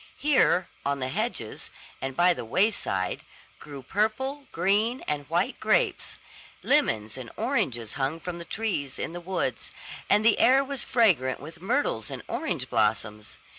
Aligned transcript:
Here, 0.17 0.67
on 0.83 0.97
the 0.97 1.09
hedges, 1.09 1.69
and 2.01 2.15
by 2.17 2.33
the 2.33 2.43
wayside, 2.43 3.21
grew 3.59 3.83
purple, 3.83 4.47
green, 4.51 5.01
and 5.01 5.29
white 5.29 5.59
grapes; 5.59 6.17
lemons 6.63 7.17
and 7.17 7.29
oranges 7.37 7.93
hung 7.93 8.19
from 8.19 8.43
trees 8.45 8.97
in 8.97 9.13
the 9.13 9.21
woods; 9.21 9.69
and 10.09 10.25
the 10.25 10.39
air 10.39 10.63
was 10.63 10.83
fragrant 10.83 11.39
with 11.39 11.61
myrtles 11.61 12.09
and 12.09 12.23
orange 12.27 12.67
blossoms. 12.67 13.37